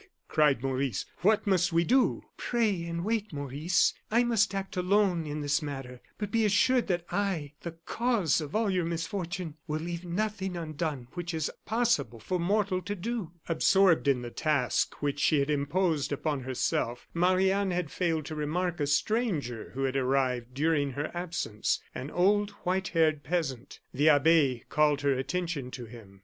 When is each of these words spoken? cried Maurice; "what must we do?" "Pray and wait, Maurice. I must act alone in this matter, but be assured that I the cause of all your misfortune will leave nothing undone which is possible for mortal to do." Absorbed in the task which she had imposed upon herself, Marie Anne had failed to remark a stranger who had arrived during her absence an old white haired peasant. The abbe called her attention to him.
cried 0.27 0.63
Maurice; 0.63 1.05
"what 1.19 1.45
must 1.45 1.71
we 1.71 1.83
do?" 1.83 2.23
"Pray 2.35 2.85
and 2.85 3.05
wait, 3.05 3.31
Maurice. 3.31 3.93
I 4.09 4.23
must 4.23 4.55
act 4.55 4.75
alone 4.75 5.27
in 5.27 5.41
this 5.41 5.61
matter, 5.61 6.01
but 6.17 6.31
be 6.31 6.43
assured 6.43 6.87
that 6.87 7.05
I 7.11 7.53
the 7.61 7.73
cause 7.85 8.41
of 8.41 8.55
all 8.55 8.71
your 8.71 8.83
misfortune 8.83 9.57
will 9.67 9.81
leave 9.81 10.03
nothing 10.03 10.57
undone 10.57 11.07
which 11.13 11.35
is 11.35 11.51
possible 11.67 12.19
for 12.19 12.39
mortal 12.39 12.81
to 12.81 12.95
do." 12.95 13.33
Absorbed 13.47 14.07
in 14.07 14.23
the 14.23 14.31
task 14.31 15.03
which 15.03 15.19
she 15.19 15.37
had 15.39 15.51
imposed 15.51 16.11
upon 16.11 16.39
herself, 16.39 17.07
Marie 17.13 17.51
Anne 17.51 17.69
had 17.69 17.91
failed 17.91 18.25
to 18.25 18.33
remark 18.33 18.79
a 18.79 18.87
stranger 18.87 19.69
who 19.75 19.83
had 19.83 19.95
arrived 19.95 20.55
during 20.55 20.93
her 20.93 21.11
absence 21.13 21.79
an 21.93 22.09
old 22.09 22.49
white 22.63 22.87
haired 22.87 23.21
peasant. 23.23 23.79
The 23.93 24.09
abbe 24.09 24.63
called 24.67 25.01
her 25.01 25.13
attention 25.13 25.69
to 25.69 25.85
him. 25.85 26.19